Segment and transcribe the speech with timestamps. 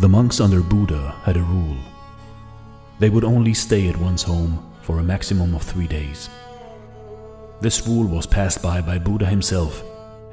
[0.00, 1.76] The monks under Buddha had a rule.
[3.00, 6.30] They would only stay at one's home for a maximum of three days.
[7.60, 9.84] This rule was passed by by Buddha himself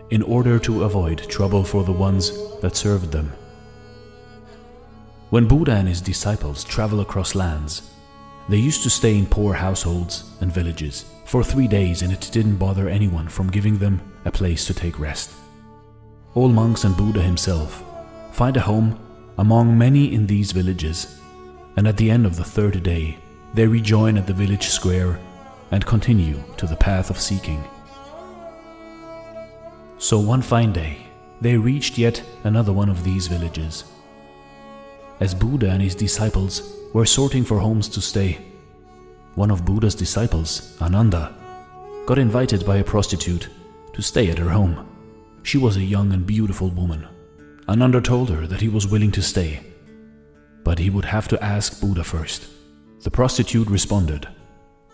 [0.10, 3.34] in order to avoid trouble for the ones that served them.
[5.32, 7.92] When Buddha and his disciples travel across lands,
[8.48, 12.56] they used to stay in poor households and villages for three days and it didn't
[12.56, 15.30] bother anyone from giving them a place to take rest.
[16.36, 17.84] All monks and Buddha himself
[18.32, 18.98] find a home
[19.38, 21.20] among many in these villages,
[21.76, 23.18] and at the end of the third day,
[23.54, 25.20] they rejoin at the village square
[25.72, 27.64] and continue to the path of seeking.
[30.00, 31.08] So one fine day,
[31.42, 33.84] they reached yet another one of these villages.
[35.20, 38.40] As Buddha and his disciples were sorting for homes to stay,
[39.36, 41.34] one of Buddha's disciples, Ananda,
[42.06, 43.50] got invited by a prostitute
[43.94, 44.88] to stay at her home.
[45.44, 47.08] She was a young and beautiful woman.
[47.70, 49.60] Ananda told her that he was willing to stay,
[50.64, 52.48] but he would have to ask Buddha first.
[53.02, 54.26] The prostitute responded,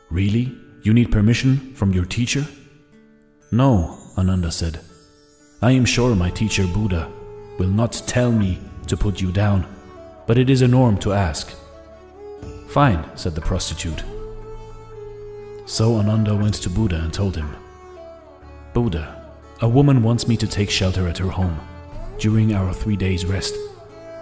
[0.10, 0.58] Really?
[0.82, 2.48] You need permission from your teacher?
[3.52, 4.80] No, Ananda said.
[5.62, 7.12] I am sure my teacher Buddha
[7.60, 9.66] will not tell me to put you down,
[10.26, 11.56] but it is a norm to ask.
[12.70, 14.04] Fine, said the prostitute.
[15.66, 17.56] So Ananda went to Buddha and told him,
[18.74, 21.60] Buddha, a woman wants me to take shelter at her home
[22.24, 23.54] during our three days' rest,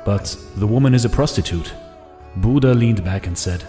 [0.06, 1.72] but the woman is a prostitute.
[2.38, 3.64] Buddha leaned back and said,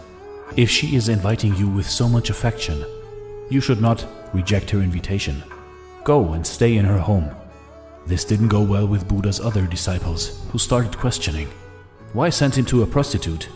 [0.56, 2.82] If she is inviting you with so much affection,
[3.50, 5.42] you should not reject her invitation.
[6.04, 7.28] Go and stay in her home.
[8.06, 11.48] This didn't go well with Buddha's other disciples, who started questioning.
[12.14, 13.50] Why send him to a prostitute?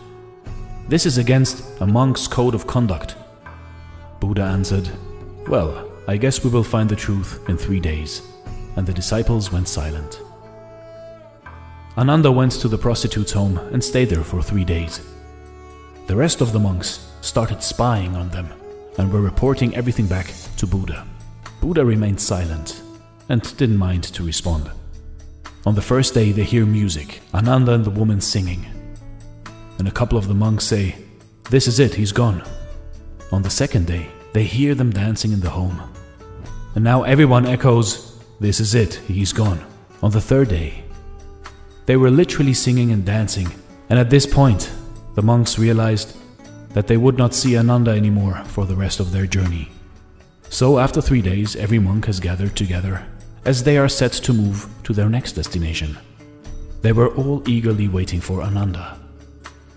[0.87, 3.15] This is against a monk's code of conduct.
[4.19, 4.87] Buddha answered,
[5.47, 8.21] Well, I guess we will find the truth in three days.
[8.75, 10.21] And the disciples went silent.
[11.97, 15.01] Ananda went to the prostitute's home and stayed there for three days.
[16.05, 18.47] The rest of the monks started spying on them
[18.99, 21.07] and were reporting everything back to Buddha.
[21.59, 22.83] Buddha remained silent
[23.29, 24.69] and didn't mind to respond.
[25.65, 28.67] On the first day, they hear music, Ananda and the woman singing.
[29.79, 30.95] And a couple of the monks say,
[31.49, 32.43] This is it, he's gone.
[33.31, 35.81] On the second day, they hear them dancing in the home.
[36.75, 39.65] And now everyone echoes, This is it, he's gone.
[40.03, 40.83] On the third day,
[41.87, 43.47] they were literally singing and dancing,
[43.89, 44.71] and at this point,
[45.15, 46.15] the monks realized
[46.73, 49.71] that they would not see Ananda anymore for the rest of their journey.
[50.49, 53.07] So, after three days, every monk has gathered together
[53.45, 55.97] as they are set to move to their next destination.
[56.81, 58.99] They were all eagerly waiting for Ananda.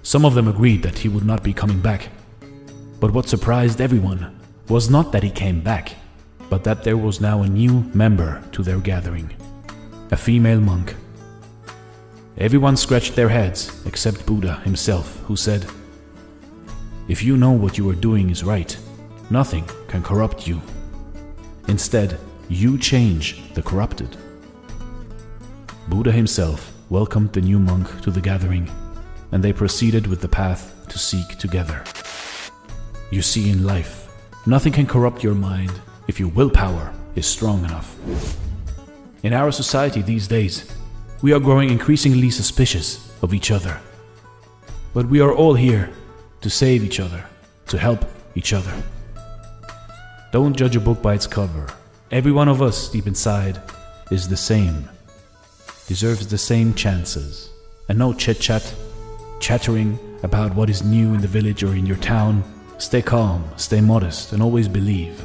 [0.03, 2.09] Some of them agreed that he would not be coming back.
[2.99, 4.39] But what surprised everyone
[4.69, 5.95] was not that he came back,
[6.51, 9.33] but that there was now a new member to their gathering
[10.11, 10.97] a female monk.
[12.39, 15.67] Everyone scratched their heads except Buddha himself, who said,
[17.09, 18.77] If you know what you are doing is right,
[19.31, 20.61] nothing can corrupt you.
[21.69, 24.17] Instead, you change the corrupted.
[25.89, 28.71] Buddha himself welcomed the new monk to the gathering,
[29.33, 31.83] and they proceeded with the path to seek together.
[33.11, 34.09] You see, in life,
[34.47, 35.73] nothing can corrupt your mind
[36.09, 37.97] if your willpower is strong enough.
[39.23, 40.73] In our society these days,
[41.23, 43.79] we are growing increasingly suspicious of each other.
[44.95, 45.91] But we are all here
[46.41, 47.25] to save each other,
[47.69, 48.05] to help
[48.35, 48.73] each other.
[50.33, 51.67] Don't judge a book by its cover.
[52.11, 53.61] Every one of us deep inside
[54.11, 54.89] is the same,
[55.87, 57.51] deserves the same chances,
[57.89, 58.75] and no chit chat,
[59.41, 62.43] chattering about what is new in the village or in your town.
[62.79, 65.23] Stay calm, stay modest, and always believe